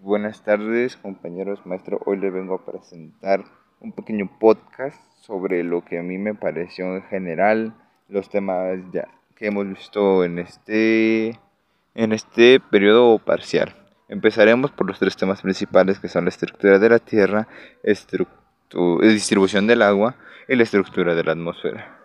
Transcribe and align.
Buenas 0.00 0.42
tardes, 0.44 0.96
compañeros, 0.96 1.64
maestro. 1.64 2.00
Hoy 2.04 2.18
les 2.18 2.32
vengo 2.32 2.54
a 2.54 2.64
presentar 2.64 3.44
un 3.80 3.92
pequeño 3.92 4.30
podcast 4.38 5.00
sobre 5.22 5.64
lo 5.64 5.84
que 5.84 5.98
a 5.98 6.02
mí 6.02 6.18
me 6.18 6.34
pareció 6.34 6.94
en 6.96 7.02
general, 7.04 7.74
los 8.08 8.28
temas 8.28 8.78
ya 8.92 9.08
que 9.34 9.46
hemos 9.46 9.66
visto 9.66 10.22
en 10.22 10.38
este 10.38 11.40
en 11.94 12.12
este 12.12 12.60
periodo 12.60 13.18
parcial. 13.18 13.74
Empezaremos 14.08 14.70
por 14.70 14.86
los 14.86 14.98
tres 14.98 15.16
temas 15.16 15.40
principales 15.40 15.98
que 15.98 16.08
son 16.08 16.24
la 16.24 16.30
estructura 16.30 16.78
de 16.78 16.90
la 16.90 16.98
Tierra, 16.98 17.48
distribución 19.02 19.66
del 19.66 19.82
agua 19.82 20.16
y 20.46 20.56
la 20.56 20.62
estructura 20.62 21.14
de 21.14 21.24
la 21.24 21.32
atmósfera. 21.32 21.98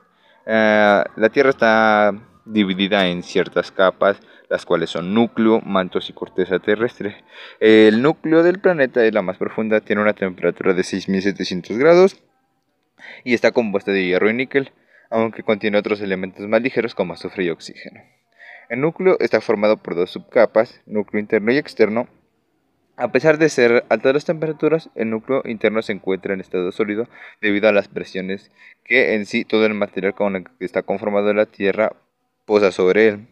Eh, 0.45 1.03
la 1.15 1.29
Tierra 1.29 1.49
está 1.49 2.13
dividida 2.45 3.07
en 3.07 3.23
ciertas 3.23 3.71
capas, 3.71 4.19
las 4.49 4.65
cuales 4.65 4.89
son 4.89 5.13
núcleo, 5.13 5.61
mantos 5.61 6.09
y 6.09 6.13
corteza 6.13 6.59
terrestre. 6.59 7.23
El 7.59 8.01
núcleo 8.01 8.43
del 8.43 8.59
planeta 8.59 9.05
es 9.05 9.13
la 9.13 9.21
más 9.21 9.37
profunda, 9.37 9.81
tiene 9.81 10.01
una 10.01 10.13
temperatura 10.13 10.73
de 10.73 10.83
6700 10.83 11.77
grados 11.77 12.21
y 13.23 13.33
está 13.33 13.51
compuesta 13.51 13.91
de 13.91 14.05
hierro 14.05 14.29
y 14.29 14.33
níquel, 14.33 14.71
aunque 15.09 15.43
contiene 15.43 15.77
otros 15.77 16.01
elementos 16.01 16.47
más 16.47 16.61
ligeros 16.61 16.95
como 16.95 17.13
azufre 17.13 17.45
y 17.45 17.49
oxígeno. 17.49 18.01
El 18.69 18.81
núcleo 18.81 19.17
está 19.19 19.41
formado 19.41 19.77
por 19.77 19.95
dos 19.95 20.11
subcapas, 20.11 20.81
núcleo 20.85 21.19
interno 21.19 21.51
y 21.51 21.57
externo. 21.57 22.07
A 22.95 23.11
pesar 23.11 23.37
de 23.37 23.49
ser 23.49 23.83
altas 23.89 24.13
las 24.13 24.25
temperaturas, 24.25 24.89
el 24.95 25.09
núcleo 25.09 25.41
interno 25.45 25.81
se 25.81 25.91
encuentra 25.91 26.33
en 26.33 26.39
estado 26.39 26.71
sólido 26.71 27.07
debido 27.41 27.67
a 27.67 27.73
las 27.73 27.87
presiones 27.87 28.51
que 28.85 29.15
en 29.15 29.25
sí 29.25 29.43
todo 29.43 29.65
el 29.65 29.73
material 29.73 30.13
con 30.13 30.35
el 30.35 30.43
que 30.43 30.65
está 30.65 30.83
conformado 30.83 31.33
la 31.33 31.47
Tierra 31.47 31.93
sobre 32.71 33.07
él. 33.07 33.27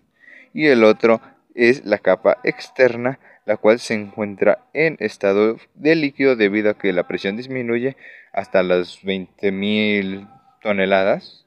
Y 0.53 0.67
el 0.67 0.83
otro 0.83 1.21
es 1.55 1.85
la 1.85 1.97
capa 1.97 2.37
externa, 2.43 3.19
la 3.45 3.57
cual 3.57 3.79
se 3.79 3.93
encuentra 3.93 4.65
en 4.73 4.95
estado 4.99 5.57
de 5.75 5.95
líquido 5.95 6.35
debido 6.35 6.69
a 6.69 6.77
que 6.77 6.93
la 6.93 7.07
presión 7.07 7.35
disminuye 7.35 7.97
hasta 8.31 8.63
las 8.63 9.03
20.000 9.03 10.27
toneladas. 10.61 11.45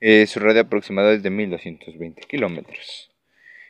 Eh, 0.00 0.26
su 0.26 0.40
radio 0.40 0.62
aproximada 0.62 1.12
es 1.12 1.22
de 1.22 1.30
1.220 1.30 2.26
kilómetros. 2.26 3.13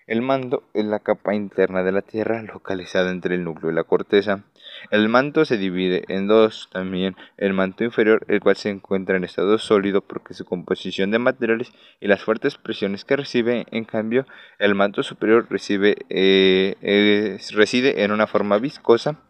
El 0.06 0.20
mando 0.20 0.64
es 0.74 0.84
la 0.84 0.98
capa 0.98 1.34
interna 1.34 1.82
de 1.82 1.90
la 1.90 2.02
Tierra 2.02 2.42
localizada 2.42 3.10
entre 3.10 3.36
el 3.36 3.44
núcleo 3.44 3.72
y 3.72 3.74
la 3.74 3.84
corteza. 3.84 4.44
El 4.90 5.08
manto 5.08 5.46
se 5.46 5.56
divide 5.56 6.04
en 6.08 6.26
dos 6.26 6.68
también, 6.70 7.16
el 7.38 7.54
manto 7.54 7.84
inferior, 7.84 8.22
el 8.28 8.40
cual 8.40 8.56
se 8.56 8.68
encuentra 8.68 9.16
en 9.16 9.24
estado 9.24 9.56
sólido 9.56 10.02
porque 10.02 10.34
su 10.34 10.44
composición 10.44 11.10
de 11.10 11.18
materiales 11.18 11.72
y 12.00 12.08
las 12.08 12.22
fuertes 12.22 12.58
presiones 12.58 13.06
que 13.06 13.16
recibe, 13.16 13.64
en 13.70 13.86
cambio, 13.86 14.26
el 14.58 14.74
manto 14.74 15.02
superior 15.02 15.46
recibe, 15.48 15.96
eh, 16.10 17.38
reside 17.54 18.04
en 18.04 18.12
una 18.12 18.26
forma 18.26 18.58
viscosa, 18.58 19.20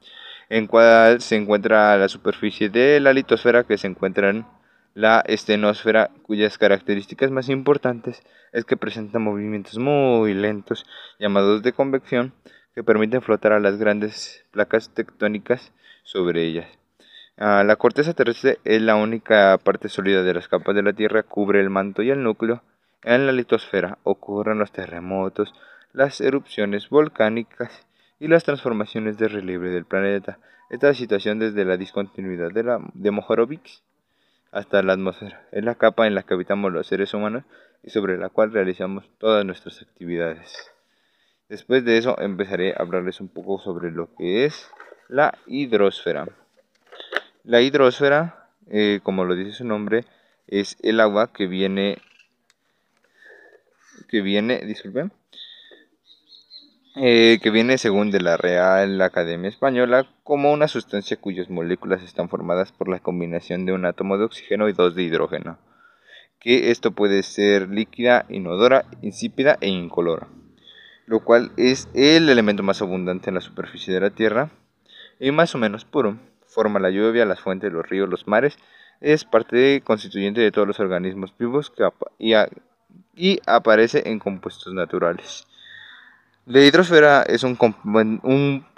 en 0.49 0.67
cual 0.67 1.21
se 1.21 1.37
encuentra 1.37 1.97
la 1.99 2.09
superficie 2.09 2.69
de 2.69 2.99
la 2.99 3.13
litosfera 3.13 3.63
que 3.63 3.79
se 3.79 3.87
encuentra 3.87 4.31
en 4.31 4.45
la 4.95 5.21
estenosfera, 5.27 6.11
cuyas 6.23 6.57
características 6.57 7.31
más 7.31 7.49
importantes 7.49 8.23
es 8.53 8.65
que 8.65 8.77
presenta 8.77 9.19
movimientos 9.19 9.77
muy 9.79 10.35
lentos 10.35 10.87
llamados 11.19 11.63
de 11.63 11.73
convección 11.73 12.33
que 12.75 12.85
permiten 12.85 13.21
flotar 13.21 13.53
a 13.53 13.61
las 13.61 13.77
grandes 13.77 14.45
placas 14.53 14.95
tectónicas 14.95 15.73
sobre 16.05 16.45
ellas. 16.45 16.69
Ah, 17.37 17.65
la 17.65 17.75
corteza 17.75 18.15
terrestre 18.15 18.59
es 18.65 18.81
la 18.81 18.95
única 18.95 19.59
parte 19.59 19.89
sólida 19.89 20.23
de 20.23 20.35
las 20.35 20.47
capas 20.47 20.77
de 20.77 20.85
la 20.85 20.93
Tierra, 20.93 21.25
cubre 21.25 21.61
el 21.61 21.71
manto 21.71 22.03
y 22.03 22.11
el 22.11 22.23
núcleo. 22.23 22.63
En 23.03 23.27
la 23.27 23.33
litosfera 23.33 23.99
ocurren 24.05 24.59
los 24.59 24.71
terremotos, 24.71 25.53
las 25.93 26.21
erupciones 26.21 26.89
volcánicas 26.89 27.87
y 28.21 28.29
las 28.29 28.45
transformaciones 28.45 29.19
de 29.19 29.29
relieve 29.29 29.71
del 29.71 29.85
planeta. 29.85 30.39
Esta 30.71 30.95
situación 30.95 31.41
desde 31.41 31.65
la 31.65 31.77
discontinuidad 31.77 32.53
de, 32.53 32.63
la, 32.63 32.81
de 32.95 33.11
hasta 34.55 34.83
la 34.83 34.93
atmósfera. 34.93 35.47
Es 35.51 35.65
la 35.65 35.75
capa 35.75 36.07
en 36.07 36.15
la 36.15 36.23
que 36.23 36.35
habitamos 36.35 36.73
los 36.73 36.87
seres 36.87 37.13
humanos 37.13 37.45
y 37.83 37.91
sobre 37.91 38.17
la 38.17 38.29
cual 38.29 38.53
realizamos 38.53 39.05
todas 39.19 39.45
nuestras 39.45 39.83
actividades. 39.83 40.71
Después 41.49 41.85
de 41.85 41.99
eso 41.99 42.19
empezaré 42.21 42.73
a 42.73 42.77
hablarles 42.79 43.21
un 43.21 43.29
poco 43.29 43.59
sobre 43.59 43.91
lo 43.91 44.15
que 44.15 44.45
es 44.45 44.71
la 45.09 45.37
hidrosfera. 45.47 46.29
La 47.43 47.61
hidrosfera, 47.61 48.49
eh, 48.71 49.01
como 49.03 49.25
lo 49.25 49.35
dice 49.35 49.53
su 49.53 49.65
nombre, 49.65 50.05
es 50.47 50.79
el 50.83 51.01
agua 51.01 51.33
que 51.33 51.49
viene 51.49 51.99
que 54.09 54.23
viene, 54.23 54.61
disculpen, 54.61 55.13
eh, 56.97 57.41
que 57.43 57.51
viene 57.51 57.77
según 57.77 58.13
de 58.13 58.21
la 58.21 58.37
Real 58.37 59.01
Academia 59.03 59.49
Española 59.49 60.07
como 60.23 60.53
una 60.53 60.69
sustancia 60.69 61.17
cuyas 61.17 61.51
moléculas 61.51 62.03
están 62.03 62.29
formadas 62.29 62.71
por 62.71 62.89
la 62.89 63.01
combinación 63.01 63.67
de 63.67 63.73
un 63.73 63.85
átomo 63.85 64.17
de 64.17 64.25
oxígeno 64.25 64.69
y 64.69 64.73
dos 64.73 64.95
de 64.95 65.03
hidrógeno, 65.03 65.59
que 66.39 66.71
esto 66.71 66.93
puede 66.93 67.25
ser 67.25 67.69
líquida, 67.69 68.27
inodora, 68.29 68.85
insípida 69.03 69.59
e 69.61 69.69
incolora, 69.69 70.29
lo 71.07 71.25
cual 71.25 71.51
es 71.57 71.89
el 71.95 72.29
elemento 72.29 72.63
más 72.63 72.81
abundante 72.81 73.29
en 73.29 73.35
la 73.35 73.41
superficie 73.41 73.93
de 73.93 74.01
la 74.01 74.11
Tierra 74.11 74.51
y 75.19 75.33
más 75.33 75.53
o 75.57 75.59
menos 75.59 75.85
puro. 75.85 76.19
Forma 76.47 76.79
la 76.79 76.91
lluvia, 76.91 77.25
las 77.25 77.41
fuentes, 77.41 77.73
los 77.73 77.89
ríos, 77.89 78.09
los 78.09 78.29
mares, 78.29 78.57
es 79.01 79.25
parte 79.25 79.81
constituyente 79.81 80.41
de 80.41 80.53
todos 80.53 80.69
los 80.69 80.79
organismos 80.79 81.35
vivos 81.37 81.73
y 82.21 83.41
aparece 83.47 84.09
en 84.09 84.21
compuestos 84.21 84.73
naturales. 84.73 85.45
La 86.47 86.61
hidrosfera 86.61 87.23
es 87.23 87.43
un, 87.43 87.57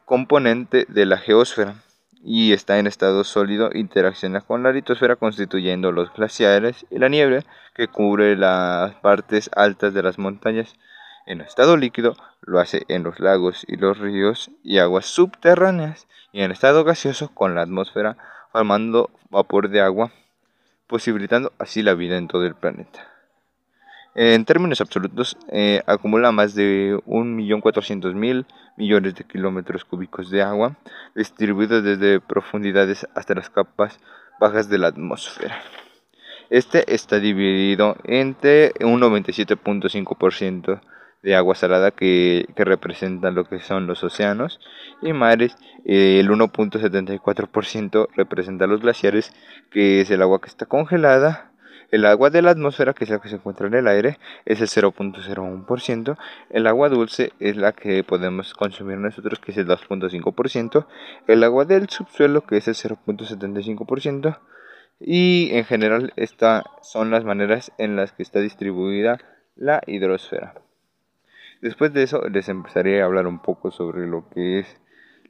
componente 0.04 0.86
de 0.88 1.04
la 1.04 1.18
geosfera 1.18 1.74
y 2.22 2.52
está 2.52 2.78
en 2.78 2.86
estado 2.86 3.24
sólido, 3.24 3.70
interacciona 3.74 4.40
con 4.40 4.62
la 4.62 4.70
litosfera 4.70 5.16
constituyendo 5.16 5.90
los 5.90 6.12
glaciares 6.14 6.86
y 6.90 7.00
la 7.00 7.08
nieve 7.08 7.44
que 7.74 7.88
cubre 7.88 8.36
las 8.36 8.94
partes 8.94 9.50
altas 9.56 9.94
de 9.94 10.04
las 10.04 10.16
montañas. 10.16 10.76
En 11.26 11.40
estado 11.40 11.76
líquido 11.76 12.16
lo 12.40 12.60
hace 12.60 12.84
en 12.86 13.02
los 13.02 13.18
lagos 13.18 13.64
y 13.66 13.74
los 13.74 13.98
ríos 13.98 14.48
y 14.62 14.78
aguas 14.78 15.06
subterráneas 15.06 16.06
y 16.30 16.42
en 16.42 16.52
estado 16.52 16.84
gaseoso 16.84 17.34
con 17.34 17.56
la 17.56 17.62
atmósfera 17.62 18.16
formando 18.52 19.10
vapor 19.28 19.70
de 19.70 19.80
agua, 19.80 20.12
posibilitando 20.86 21.52
así 21.58 21.82
la 21.82 21.94
vida 21.94 22.16
en 22.16 22.28
todo 22.28 22.46
el 22.46 22.54
planeta. 22.54 23.15
En 24.18 24.46
términos 24.46 24.80
absolutos, 24.80 25.36
eh, 25.52 25.82
acumula 25.86 26.32
más 26.32 26.54
de 26.54 26.98
1.400.000 27.04 28.46
millones 28.78 29.14
de 29.14 29.24
kilómetros 29.24 29.84
cúbicos 29.84 30.30
de 30.30 30.40
agua, 30.40 30.74
distribuidos 31.14 31.84
desde 31.84 32.20
profundidades 32.20 33.06
hasta 33.14 33.34
las 33.34 33.50
capas 33.50 34.00
bajas 34.40 34.70
de 34.70 34.78
la 34.78 34.86
atmósfera. 34.86 35.60
Este 36.48 36.94
está 36.94 37.18
dividido 37.18 37.98
entre 38.04 38.72
un 38.80 39.02
97.5% 39.02 40.80
de 41.22 41.36
agua 41.36 41.54
salada 41.54 41.90
que, 41.90 42.48
que 42.56 42.64
representa 42.64 43.30
lo 43.30 43.44
que 43.44 43.60
son 43.60 43.86
los 43.86 44.02
océanos 44.02 44.60
y 45.02 45.12
mares, 45.12 45.58
eh, 45.84 46.20
el 46.20 46.30
1.74% 46.30 48.08
representa 48.16 48.66
los 48.66 48.80
glaciares, 48.80 49.34
que 49.70 50.00
es 50.00 50.10
el 50.10 50.22
agua 50.22 50.40
que 50.40 50.48
está 50.48 50.64
congelada, 50.64 51.50
el 51.90 52.04
agua 52.04 52.30
de 52.30 52.42
la 52.42 52.50
atmósfera, 52.50 52.92
que 52.94 53.04
es 53.04 53.10
la 53.10 53.20
que 53.20 53.28
se 53.28 53.36
encuentra 53.36 53.66
en 53.66 53.74
el 53.74 53.86
aire, 53.86 54.18
es 54.44 54.60
el 54.60 54.68
0.01%. 54.68 56.16
El 56.50 56.66
agua 56.66 56.88
dulce 56.88 57.32
es 57.38 57.56
la 57.56 57.72
que 57.72 58.02
podemos 58.02 58.54
consumir 58.54 58.98
nosotros, 58.98 59.38
que 59.38 59.52
es 59.52 59.58
el 59.58 59.66
2.5%. 59.66 60.86
El 61.26 61.44
agua 61.44 61.64
del 61.64 61.88
subsuelo, 61.88 62.42
que 62.42 62.56
es 62.56 62.68
el 62.68 62.74
0.75%. 62.74 64.38
Y 64.98 65.50
en 65.52 65.64
general 65.64 66.12
estas 66.16 66.64
son 66.82 67.10
las 67.10 67.24
maneras 67.24 67.70
en 67.78 67.96
las 67.96 68.12
que 68.12 68.22
está 68.22 68.40
distribuida 68.40 69.18
la 69.54 69.82
hidrosfera. 69.86 70.54
Después 71.60 71.92
de 71.92 72.02
eso 72.02 72.28
les 72.28 72.48
empezaré 72.48 73.00
a 73.00 73.06
hablar 73.06 73.26
un 73.26 73.40
poco 73.40 73.70
sobre 73.70 74.06
lo 74.06 74.28
que 74.30 74.60
es 74.60 74.76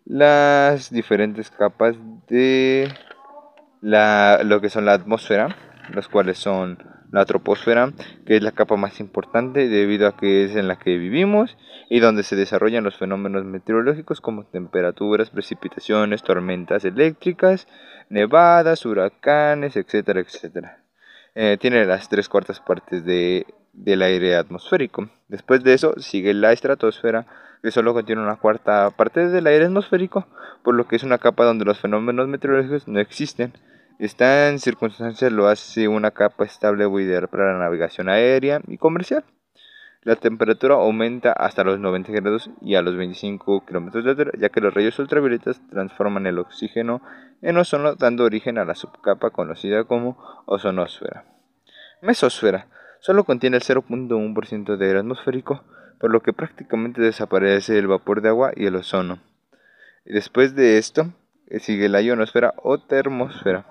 las 0.05 0.91
diferentes 0.91 1.51
capas 1.51 1.97
de 2.29 2.89
la, 3.81 4.41
lo 4.45 4.61
que 4.61 4.71
son 4.71 4.85
la 4.85 4.95
atmósfera 4.95 5.57
las 5.95 6.09
cuales 6.09 6.39
son 6.39 6.79
la 7.13 7.25
troposfera, 7.25 7.93
que 8.27 8.37
es 8.37 8.43
la 8.43 8.53
capa 8.53 8.77
más 8.77 9.01
importante 9.01 9.69
debido 9.69 10.09
a 10.09 10.17
que 10.17 10.45
es 10.45 10.57
en 10.57 10.69
la 10.69 10.77
que 10.77 10.99
vivimos 10.99 11.57
y 11.89 12.01
donde 12.01 12.23
se 12.23 12.37
desarrollan 12.37 12.85
los 12.85 12.97
fenómenos 12.97 13.45
meteorológicos 13.45 14.21
como 14.21 14.45
temperaturas, 14.45 15.31
precipitaciones, 15.31 16.23
tormentas 16.23 16.85
eléctricas, 16.85 17.69
nevadas, 18.09 18.85
huracanes, 18.85 19.77
etcétera, 19.77 20.21
etcétera. 20.21 20.79
Eh, 21.35 21.59
tiene 21.61 21.85
las 21.85 22.09
tres 22.09 22.29
cuartas 22.29 22.61
partes 22.61 23.05
de, 23.05 23.47
del 23.73 24.03
aire 24.03 24.37
atmosférico. 24.37 25.09
Después 25.29 25.63
de 25.63 25.75
eso 25.75 25.95
sigue 25.99 26.35
la 26.35 26.53
estratosfera, 26.53 27.27
que 27.63 27.71
solo 27.71 27.95
contiene 27.95 28.23
una 28.23 28.37
cuarta 28.37 28.91
parte 28.91 29.29
del 29.29 29.47
aire 29.47 29.67
atmosférico, 29.67 30.27
por 30.63 30.75
lo 30.75 30.87
que 30.89 30.97
es 30.97 31.03
una 31.03 31.19
capa 31.19 31.45
donde 31.45 31.65
los 31.65 31.79
fenómenos 31.79 32.29
meteorológicos 32.29 32.89
no 32.89 33.01
existen. 33.01 33.53
Esta 33.99 34.51
en 34.51 34.59
circunstancias 34.59 35.33
lo 35.33 35.49
hace 35.49 35.89
una 35.89 36.11
capa 36.11 36.45
estable 36.45 36.85
o 36.85 37.01
ideal 37.01 37.29
para 37.29 37.53
la 37.53 37.59
navegación 37.59 38.11
aérea 38.11 38.61
y 38.69 38.77
comercial. 38.77 39.25
La 40.03 40.17
temperatura 40.17 40.75
aumenta 40.75 41.33
hasta 41.33 41.65
los 41.65 41.81
90 41.81 42.13
grados 42.13 42.51
y 42.61 42.75
a 42.75 42.83
los 42.83 42.95
25 42.95 43.65
kilómetros 43.65 44.05
de 44.05 44.11
altura, 44.11 44.33
ya 44.39 44.51
que 44.51 44.61
los 44.61 44.75
rayos 44.75 44.99
ultravioletas 44.99 45.61
transforman 45.71 46.27
el 46.27 46.39
oxígeno 46.39 47.01
en 47.41 47.57
ozono, 47.57 47.95
dando 47.95 48.25
origen 48.25 48.59
a 48.59 48.67
la 48.67 48.75
subcapa 48.75 49.31
conocida 49.31 49.85
como 49.85 50.19
ozonosfera. 50.45 51.25
Mesosfera 52.03 52.69
solo 53.01 53.25
contiene 53.25 53.57
el 53.57 53.63
0.1% 53.63 54.77
de 54.77 54.87
aire 54.87 54.99
atmosférico, 54.99 55.65
por 55.99 56.11
lo 56.11 56.21
que 56.21 56.35
prácticamente 56.35 57.01
desaparece 57.01 57.79
el 57.79 57.87
vapor 57.87 58.21
de 58.21 58.29
agua 58.29 58.53
y 58.55 58.67
el 58.67 58.77
ozono. 58.77 59.21
Después 60.05 60.55
de 60.55 60.77
esto, 60.77 61.13
eh, 61.47 61.61
sigue 61.61 61.89
la 61.89 62.03
ionosfera 62.03 62.53
o 62.59 62.79
termosfera. 62.79 63.65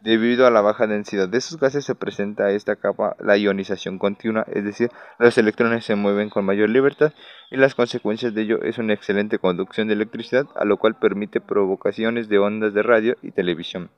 Debido 0.00 0.46
a 0.46 0.50
la 0.50 0.60
baja 0.60 0.86
densidad 0.86 1.28
de 1.28 1.38
esos 1.38 1.58
gases 1.58 1.84
se 1.84 1.96
presenta 1.96 2.50
esta 2.50 2.76
capa 2.76 3.16
la 3.18 3.36
ionización 3.36 3.98
continua, 3.98 4.46
es 4.52 4.64
decir, 4.64 4.90
los 5.18 5.36
electrones 5.38 5.84
se 5.84 5.96
mueven 5.96 6.30
con 6.30 6.44
mayor 6.44 6.68
libertad 6.68 7.12
y 7.50 7.56
las 7.56 7.74
consecuencias 7.74 8.32
de 8.32 8.42
ello 8.42 8.62
es 8.62 8.78
una 8.78 8.92
excelente 8.92 9.38
conducción 9.40 9.88
de 9.88 9.94
electricidad, 9.94 10.46
a 10.54 10.64
lo 10.64 10.76
cual 10.76 10.96
permite 10.98 11.40
provocaciones 11.40 12.28
de 12.28 12.38
ondas 12.38 12.74
de 12.74 12.82
radio 12.84 13.16
y 13.22 13.32
televisión. 13.32 13.90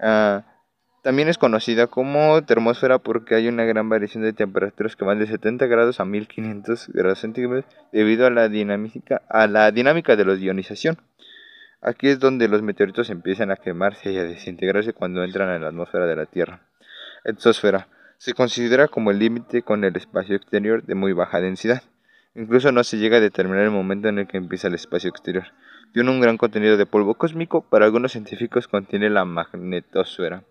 Ah, 0.00 0.44
también 1.02 1.28
es 1.28 1.38
conocida 1.38 1.86
como 1.86 2.44
termósfera 2.44 2.98
porque 2.98 3.34
hay 3.34 3.48
una 3.48 3.64
gran 3.64 3.88
variación 3.88 4.24
de 4.24 4.34
temperaturas 4.34 4.96
que 4.96 5.06
van 5.06 5.18
de 5.18 5.26
70 5.26 5.66
grados 5.66 6.00
a 6.00 6.04
1500 6.04 6.88
grados 6.88 7.20
centígrados 7.20 7.64
debido 7.92 8.26
a 8.26 8.30
la 8.30 8.50
dinámica, 8.50 9.22
a 9.30 9.46
la 9.46 9.70
dinámica 9.70 10.16
de 10.16 10.24
la 10.26 10.34
ionización. 10.34 10.98
Aquí 11.80 12.08
es 12.08 12.18
donde 12.18 12.48
los 12.48 12.60
meteoritos 12.60 13.08
empiezan 13.08 13.52
a 13.52 13.56
quemarse 13.56 14.10
y 14.10 14.18
a 14.18 14.24
desintegrarse 14.24 14.92
cuando 14.92 15.22
entran 15.22 15.54
en 15.54 15.62
la 15.62 15.68
atmósfera 15.68 16.06
de 16.06 16.16
la 16.16 16.26
Tierra. 16.26 16.62
Exosfera 17.24 17.86
se 18.16 18.34
considera 18.34 18.88
como 18.88 19.12
el 19.12 19.20
límite 19.20 19.62
con 19.62 19.84
el 19.84 19.96
espacio 19.96 20.34
exterior 20.34 20.82
de 20.82 20.96
muy 20.96 21.12
baja 21.12 21.40
densidad. 21.40 21.82
Incluso 22.34 22.72
no 22.72 22.82
se 22.82 22.98
llega 22.98 23.18
a 23.18 23.20
determinar 23.20 23.62
el 23.62 23.70
momento 23.70 24.08
en 24.08 24.18
el 24.18 24.26
que 24.26 24.38
empieza 24.38 24.66
el 24.66 24.74
espacio 24.74 25.08
exterior. 25.08 25.44
Tiene 25.92 26.10
un 26.10 26.20
gran 26.20 26.36
contenido 26.36 26.76
de 26.76 26.84
polvo 26.84 27.14
cósmico, 27.14 27.62
para 27.62 27.84
algunos 27.84 28.10
científicos 28.10 28.66
contiene 28.66 29.08
la 29.08 29.24
magnetosfera, 29.24 30.42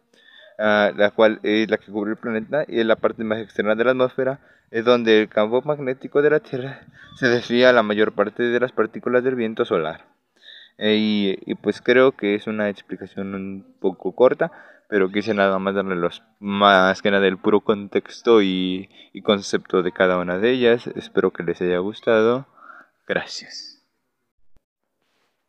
ah, 0.57 0.91
la 0.95 1.12
cual 1.12 1.41
es 1.44 1.69
la 1.69 1.77
que 1.77 1.91
cubre 1.91 2.12
el 2.12 2.18
planeta 2.18 2.63
y 2.69 2.79
es 2.79 2.85
la 2.85 2.95
parte 2.95 3.25
más 3.25 3.39
externa 3.39 3.75
de 3.75 3.83
la 3.83 3.91
atmósfera, 3.91 4.39
es 4.71 4.85
donde 4.85 5.21
el 5.21 5.29
campo 5.29 5.62
magnético 5.62 6.21
de 6.21 6.29
la 6.29 6.39
Tierra 6.39 6.81
se 7.15 7.27
desvía 7.27 7.74
la 7.74 7.83
mayor 7.83 8.13
parte 8.13 8.44
de 8.44 8.59
las 8.62 8.71
partículas 8.71 9.25
del 9.25 9.35
viento 9.35 9.65
solar. 9.65 10.17
Eh, 10.77 11.38
y, 11.45 11.56
pues 11.56 11.81
creo 11.81 12.12
que 12.12 12.35
es 12.35 12.47
una 12.47 12.69
explicación 12.69 13.33
un 13.33 13.65
poco 13.79 14.13
corta, 14.13 14.51
pero 14.89 15.09
quise 15.09 15.33
nada 15.33 15.57
más 15.59 15.75
darle 15.75 15.95
los 15.95 16.24
más 16.39 17.01
que 17.01 17.12
nada 17.12 17.27
el 17.27 17.38
puro 17.38 17.62
contexto 17.62 18.41
y, 18.41 18.89
y 19.12 19.21
concepto 19.21 19.81
de 19.81 19.91
cada 19.91 20.19
una 20.19 20.38
de 20.38 20.51
ellas. 20.51 20.88
Espero 20.95 21.31
que 21.31 21.44
les 21.44 21.62
haya 21.62 21.79
gustado. 21.79 22.45
Gracias. 23.07 23.77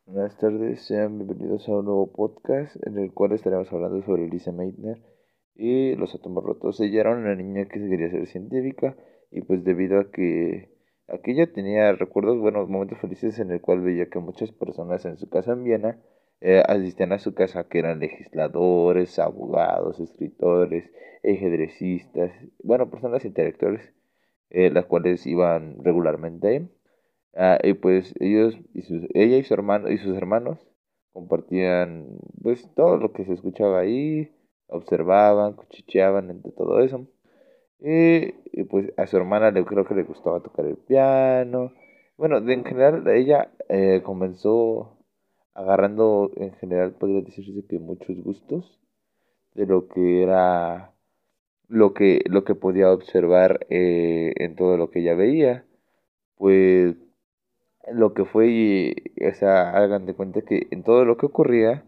Buenas 0.06 0.38
tardes, 0.38 0.86
sean 0.86 1.19
bienvenidos 1.19 1.69
a 1.69 1.72
un 1.72 1.84
nuevo 1.84 2.10
podcast 2.10 2.75
en 2.86 2.96
el 2.96 3.12
cual 3.12 3.32
estaremos 3.32 3.70
hablando 3.70 4.02
sobre 4.06 4.26
Lisa 4.26 4.52
Meitner 4.52 4.96
y 5.54 5.96
los 5.96 6.14
átomos 6.14 6.42
rotos. 6.42 6.80
Ella 6.80 7.00
era 7.00 7.10
una 7.14 7.34
niña 7.34 7.66
que 7.66 7.78
quería 7.78 8.10
ser 8.10 8.26
científica 8.26 8.96
y 9.30 9.42
pues 9.42 9.64
debido 9.64 10.00
a 10.00 10.10
que 10.10 10.77
Aquí 11.08 11.34
ya 11.34 11.46
tenía 11.46 11.93
recuerdos, 11.93 12.38
buenos 12.38 12.69
momentos 12.69 12.99
felices 12.99 13.38
en 13.38 13.50
el 13.50 13.62
cual 13.62 13.81
veía 13.81 14.10
que 14.10 14.19
muchas 14.19 14.52
personas 14.52 15.06
en 15.06 15.16
su 15.16 15.31
casa 15.31 15.52
en 15.52 15.64
Viena 15.64 15.99
eh, 16.43 16.62
asistían 16.66 17.12
a 17.12 17.19
su 17.19 17.32
casa, 17.34 17.64
que 17.66 17.78
eran 17.78 18.00
legisladores, 18.00 19.19
abogados, 19.19 20.00
escritores, 20.00 20.90
ajedrecistas, 21.25 22.31
bueno, 22.62 22.90
personas 22.90 23.25
intelectuales, 23.25 23.94
eh, 24.50 24.70
las 24.70 24.84
cuales 24.84 25.26
iban 25.26 25.82
regularmente. 25.82 26.69
Ah, 27.34 27.58
y 27.62 27.72
pues 27.75 28.14
ellos, 28.20 28.58
y 28.75 28.82
ella 29.14 29.38
y, 29.38 29.44
su 29.44 29.54
hermano, 29.54 29.90
y 29.90 29.99
sus 29.99 30.14
hermanos 30.16 30.58
compartían 31.12 32.19
pues 32.43 32.69
todo 32.75 32.99
lo 32.99 33.12
que 33.12 33.25
se 33.25 33.32
escuchaba 33.32 33.81
ahí, 33.81 34.31
observaban, 34.66 35.54
cuchicheaban 35.54 36.31
entre 36.31 36.52
todo 36.52 36.81
eso. 36.81 37.06
Y, 37.80 38.32
pues 38.64 38.92
a 38.96 39.06
su 39.06 39.16
hermana 39.16 39.50
le 39.50 39.64
creo 39.64 39.84
que 39.84 39.94
le 39.94 40.02
gustaba 40.02 40.40
tocar 40.40 40.66
el 40.66 40.76
piano. 40.76 41.72
Bueno, 42.16 42.38
en 42.38 42.64
general 42.64 43.06
ella 43.08 43.50
eh, 43.69 44.02
comenzó 44.04 44.98
agarrando, 45.54 46.30
en 46.36 46.52
general 46.54 46.92
podría 46.92 47.22
decirse 47.22 47.66
que 47.69 47.78
muchos 47.78 48.16
gustos 48.22 48.80
de 49.54 49.66
lo 49.66 49.88
que 49.88 50.22
era 50.22 50.92
lo 51.69 51.94
que, 51.94 52.22
lo 52.26 52.44
que 52.44 52.54
podía 52.54 52.92
observar 52.92 53.66
eh, 53.70 54.32
en 54.36 54.56
todo 54.56 54.76
lo 54.76 54.90
que 54.90 55.00
ella 55.00 55.14
veía. 55.14 55.64
Pues 56.36 56.96
lo 57.92 58.14
que 58.14 58.25
fue, 58.25 58.48
y, 58.48 58.94
o 59.26 59.34
sea, 59.34 59.70
hagan 59.70 60.06
de 60.06 60.14
cuenta 60.14 60.42
que 60.42 60.69
en 60.70 60.82
todo 60.82 61.04
lo 61.04 61.16
que 61.16 61.26
ocurría, 61.26 61.84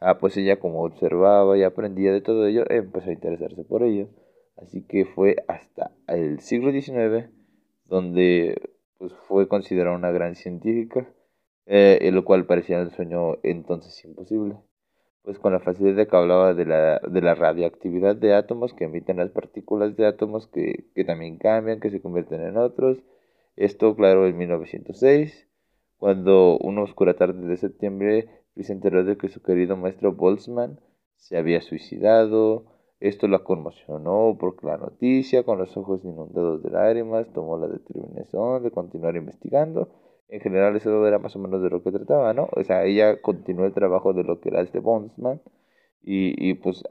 ah, 0.00 0.18
pues 0.18 0.36
ella 0.36 0.58
como 0.60 0.82
observaba 0.84 1.56
y 1.58 1.62
aprendía 1.62 2.12
de 2.12 2.20
todo 2.20 2.46
ello, 2.46 2.64
empezó 2.70 3.10
a 3.10 3.12
interesarse 3.12 3.64
por 3.64 3.82
ello. 3.82 4.08
Así 4.56 4.82
que 4.82 5.04
fue 5.04 5.36
hasta 5.48 5.92
el 6.06 6.40
siglo 6.40 6.72
XIX 6.72 7.28
donde 7.86 8.60
pues, 8.98 9.12
fue 9.28 9.48
considerada 9.48 9.96
una 9.96 10.10
gran 10.10 10.34
científica, 10.34 11.08
eh, 11.66 11.98
en 12.02 12.14
lo 12.14 12.24
cual 12.24 12.46
parecía 12.46 12.80
un 12.80 12.90
sueño 12.90 13.38
entonces 13.42 14.04
imposible. 14.04 14.56
Pues 15.22 15.38
con 15.38 15.52
la 15.52 15.60
facilidad 15.60 16.06
que 16.06 16.16
hablaba 16.16 16.52
de 16.54 16.66
la, 16.66 16.98
de 16.98 17.20
la 17.22 17.34
radioactividad 17.34 18.14
de 18.14 18.34
átomos 18.34 18.74
que 18.74 18.84
emiten 18.84 19.16
las 19.16 19.30
partículas 19.30 19.96
de 19.96 20.06
átomos 20.06 20.46
que, 20.48 20.84
que 20.94 21.04
también 21.04 21.38
cambian, 21.38 21.80
que 21.80 21.90
se 21.90 22.02
convierten 22.02 22.42
en 22.42 22.58
otros. 22.58 23.02
Esto, 23.56 23.96
claro, 23.96 24.26
en 24.26 24.36
1906, 24.36 25.48
cuando 25.96 26.58
una 26.58 26.82
oscura 26.82 27.14
tarde 27.14 27.46
de 27.46 27.56
septiembre 27.56 28.28
se 28.62 28.72
enteró 28.72 29.04
de 29.04 29.16
que 29.16 29.28
su 29.28 29.42
querido 29.42 29.76
maestro 29.76 30.12
Boltzmann 30.12 30.80
se 31.16 31.38
había 31.38 31.62
suicidado, 31.62 32.66
esto 33.00 33.28
la 33.28 33.40
conmocionó 33.40 34.36
porque 34.38 34.66
la 34.66 34.78
noticia, 34.78 35.42
con 35.42 35.58
los 35.58 35.76
ojos 35.76 36.04
inundados 36.04 36.62
de 36.62 36.70
lágrimas, 36.70 37.32
tomó 37.32 37.58
la 37.58 37.68
determinación 37.68 38.62
de 38.62 38.70
continuar 38.70 39.16
investigando. 39.16 39.88
En 40.28 40.40
general 40.40 40.74
eso 40.76 41.06
era 41.06 41.18
más 41.18 41.36
o 41.36 41.38
menos 41.38 41.62
de 41.62 41.70
lo 41.70 41.82
que 41.82 41.92
trataba, 41.92 42.32
¿no? 42.32 42.48
O 42.52 42.64
sea, 42.64 42.84
ella 42.84 43.20
continuó 43.20 43.66
el 43.66 43.74
trabajo 43.74 44.12
de 44.14 44.24
lo 44.24 44.40
que 44.40 44.48
era 44.48 44.62
este 44.62 44.80
Bondsman 44.80 45.40
y, 46.02 46.50
y 46.50 46.54
pues 46.54 46.82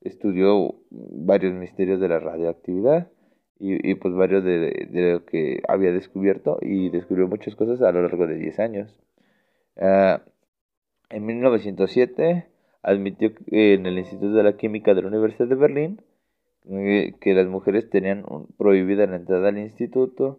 estudió 0.00 0.74
varios 0.90 1.54
misterios 1.54 2.00
de 2.00 2.08
la 2.08 2.18
radioactividad 2.18 3.08
y, 3.58 3.90
y 3.90 3.94
pues 3.94 4.14
varios 4.14 4.44
de, 4.44 4.88
de, 4.90 5.12
lo 5.12 5.24
que 5.24 5.62
había 5.68 5.92
descubierto 5.92 6.58
y 6.60 6.90
descubrió 6.90 7.28
muchas 7.28 7.54
cosas 7.54 7.80
a 7.82 7.92
lo 7.92 8.02
largo 8.02 8.26
de 8.26 8.36
10 8.36 8.58
años. 8.58 9.00
Uh, 9.76 10.18
en 11.08 11.26
1907 11.26 12.51
admitió 12.82 13.32
en 13.46 13.86
el 13.86 13.98
Instituto 13.98 14.34
de 14.34 14.42
la 14.42 14.56
Química 14.56 14.94
de 14.94 15.02
la 15.02 15.08
Universidad 15.08 15.48
de 15.48 15.54
Berlín 15.54 16.00
eh, 16.70 17.14
que 17.20 17.34
las 17.34 17.48
mujeres 17.48 17.90
tenían 17.90 18.24
prohibida 18.56 19.06
la 19.06 19.16
entrada 19.16 19.48
al 19.48 19.58
instituto, 19.58 20.38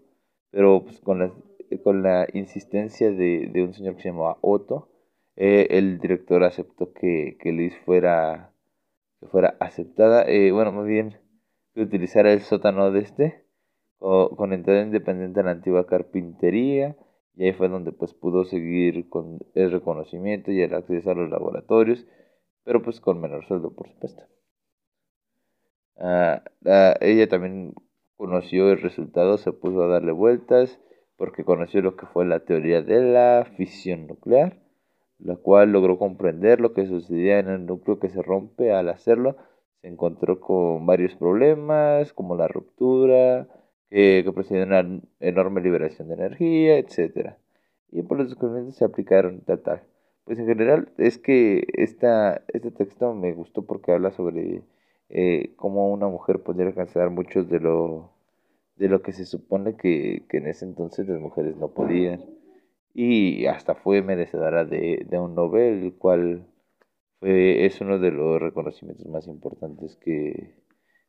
pero 0.51 0.83
pues, 0.83 1.01
con, 1.01 1.19
la, 1.19 1.33
con 1.83 2.01
la 2.01 2.27
insistencia 2.33 3.11
de, 3.11 3.49
de, 3.51 3.63
un 3.63 3.73
señor 3.73 3.95
que 3.95 4.03
se 4.03 4.09
llamaba 4.09 4.37
Otto, 4.41 4.87
eh, 5.35 5.67
el 5.71 5.99
director 5.99 6.43
aceptó 6.43 6.93
que, 6.93 7.37
que 7.41 7.51
Liz 7.51 7.75
fuera, 7.83 8.53
que 9.19 9.27
fuera 9.27 9.57
aceptada, 9.59 10.23
eh, 10.23 10.51
bueno, 10.51 10.71
más 10.71 10.85
bien 10.85 11.17
que 11.73 11.81
utilizara 11.81 12.31
el 12.31 12.41
sótano 12.41 12.91
de 12.91 12.99
este, 13.01 13.43
con 13.99 14.53
entrada 14.53 14.83
independiente 14.83 15.39
a 15.41 15.43
la 15.43 15.51
antigua 15.51 15.87
carpintería, 15.87 16.95
y 17.35 17.45
ahí 17.45 17.53
fue 17.53 17.67
donde 17.67 17.91
pues 17.91 18.13
pudo 18.13 18.45
seguir 18.45 19.09
con 19.09 19.39
el 19.55 19.71
reconocimiento 19.71 20.51
y 20.51 20.61
el 20.61 20.73
acceso 20.73 21.11
a 21.11 21.15
los 21.15 21.29
laboratorios 21.29 22.05
pero 22.63 22.81
pues 22.81 22.99
con 22.99 23.21
menor 23.21 23.45
sueldo, 23.45 23.71
por 23.71 23.89
supuesto. 23.89 24.23
Ah, 25.97 26.43
ella 27.01 27.27
también 27.27 27.73
conoció 28.17 28.71
el 28.71 28.81
resultado, 28.81 29.37
se 29.37 29.51
puso 29.51 29.83
a 29.83 29.87
darle 29.87 30.11
vueltas, 30.11 30.79
porque 31.17 31.43
conoció 31.43 31.81
lo 31.81 31.95
que 31.95 32.05
fue 32.07 32.25
la 32.25 32.41
teoría 32.41 32.81
de 32.81 33.01
la 33.01 33.45
fisión 33.57 34.07
nuclear, 34.07 34.57
la 35.19 35.35
cual 35.35 35.71
logró 35.71 35.97
comprender 35.97 36.59
lo 36.59 36.73
que 36.73 36.87
sucedía 36.87 37.39
en 37.39 37.49
el 37.49 37.65
núcleo 37.65 37.99
que 37.99 38.09
se 38.09 38.21
rompe 38.21 38.73
al 38.73 38.89
hacerlo. 38.89 39.37
Se 39.81 39.87
encontró 39.87 40.39
con 40.39 40.85
varios 40.85 41.15
problemas, 41.15 42.13
como 42.13 42.35
la 42.35 42.47
ruptura, 42.47 43.47
que, 43.89 44.21
que 44.25 44.31
procede 44.31 44.63
una 44.63 45.01
enorme 45.19 45.61
liberación 45.61 46.07
de 46.07 46.15
energía, 46.15 46.77
etc. 46.77 47.35
Y 47.91 48.01
por 48.03 48.17
los 48.17 48.29
descubrimientos 48.29 48.75
se 48.77 48.85
aplicaron 48.85 49.41
tal. 49.41 49.83
Pues 50.25 50.39
en 50.39 50.47
general 50.47 50.91
es 50.97 51.17
que 51.17 51.67
esta, 51.73 52.43
este 52.47 52.71
texto 52.71 53.13
me 53.13 53.33
gustó 53.33 53.65
porque 53.65 53.91
habla 53.91 54.11
sobre 54.11 54.63
eh, 55.09 55.53
cómo 55.57 55.91
una 55.91 56.07
mujer 56.07 56.41
podría 56.43 56.67
alcanzar 56.67 57.09
muchos 57.09 57.49
de 57.49 57.59
lo, 57.59 58.11
de 58.77 58.89
lo 58.89 59.01
que 59.01 59.11
se 59.13 59.25
supone 59.25 59.75
que, 59.75 60.23
que 60.29 60.37
en 60.37 60.47
ese 60.47 60.65
entonces 60.65 61.07
las 61.07 61.19
mujeres 61.19 61.57
no 61.57 61.69
podían. 61.73 62.23
Y 62.93 63.47
hasta 63.47 63.75
fue 63.75 64.01
merecedora 64.01 64.65
de, 64.65 65.05
de 65.09 65.19
un 65.19 65.35
Nobel, 65.35 65.83
el 65.83 65.93
cual 65.95 66.45
fue, 67.19 67.65
es 67.65 67.81
uno 67.81 67.99
de 67.99 68.11
los 68.11 68.41
reconocimientos 68.41 69.07
más 69.07 69.27
importantes 69.27 69.95
que, 69.97 70.55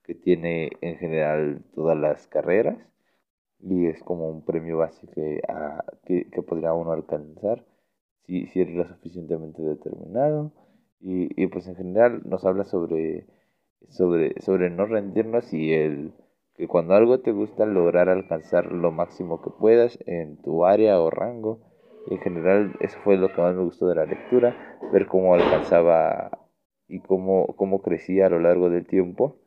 que 0.05 0.15
tiene 0.15 0.71
en 0.81 0.97
general 0.99 1.63
todas 1.75 1.99
las 1.99 2.27
carreras, 2.29 2.79
y 3.61 3.87
es 3.87 4.03
como 4.03 4.29
un 4.29 4.45
premio 4.45 4.79
básico 4.79 5.13
que, 5.15 5.41
que, 6.31 6.43
podría 6.43 6.75
uno 6.75 6.93
alcanzar 6.93 7.65
si, 8.27 8.47
si 8.47 8.61
eres 8.61 8.75
lo 8.75 8.87
suficientemente 8.87 9.63
determinado 9.63 10.53
y, 11.01 11.43
y 11.43 11.47
pues 11.49 11.67
en 11.67 11.77
general 11.77 12.23
nos 12.25 12.45
habla 12.45 12.65
sobre, 12.65 13.27
sobre, 13.89 14.41
sobre 14.41 14.71
no 14.71 14.87
rendirnos 14.87 15.53
y 15.53 15.73
el 15.73 16.13
que 16.55 16.69
cuando 16.69 16.95
algo 16.95 17.21
te 17.21 17.33
gusta 17.33 17.67
lograr 17.67 18.09
alcanzar 18.09 18.73
lo 18.73 18.93
máximo 18.93 19.43
que 19.43 19.51
puedas 19.51 19.99
en 20.07 20.37
tu 20.41 20.65
área 20.65 21.01
o 21.01 21.11
rango 21.11 21.61
y 22.09 22.15
en 22.15 22.21
general 22.21 22.77
eso 22.81 22.99
fue 23.03 23.17
lo 23.17 23.33
que 23.33 23.41
más 23.41 23.55
me 23.55 23.65
gustó 23.65 23.89
de 23.89 23.97
la 23.97 24.07
lectura 24.07 24.79
ver 24.93 25.07
cómo 25.07 25.35
alcanzaba 25.35 26.47
y 26.87 27.01
cómo, 27.01 27.47
cómo 27.57 27.83
crecía 27.83 28.27
a 28.27 28.31
lo 28.31 28.41
largo 28.41 28.71
del 28.71 28.87
tiempo 28.87 29.39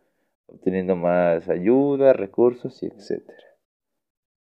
obteniendo 0.48 0.96
más 0.96 1.50
ayuda, 1.50 2.14
recursos 2.14 2.82
y 2.82 2.88
etcétera. 2.88 3.47